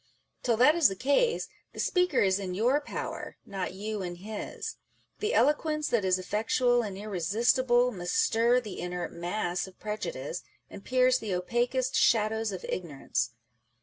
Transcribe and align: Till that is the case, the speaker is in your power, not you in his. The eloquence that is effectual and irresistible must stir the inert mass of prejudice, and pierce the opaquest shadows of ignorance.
Till 0.41 0.57
that 0.57 0.73
is 0.73 0.87
the 0.87 0.95
case, 0.95 1.47
the 1.73 1.79
speaker 1.79 2.21
is 2.21 2.39
in 2.39 2.55
your 2.55 2.81
power, 2.83 3.37
not 3.45 3.75
you 3.75 4.01
in 4.01 4.15
his. 4.15 4.77
The 5.19 5.35
eloquence 5.35 5.89
that 5.89 6.03
is 6.03 6.17
effectual 6.17 6.81
and 6.81 6.97
irresistible 6.97 7.91
must 7.91 8.15
stir 8.15 8.59
the 8.59 8.79
inert 8.79 9.11
mass 9.13 9.67
of 9.67 9.79
prejudice, 9.79 10.41
and 10.71 10.83
pierce 10.83 11.19
the 11.19 11.35
opaquest 11.35 11.93
shadows 11.95 12.51
of 12.51 12.65
ignorance. 12.67 13.33